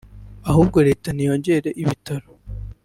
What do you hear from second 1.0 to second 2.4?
niyongere ibitaro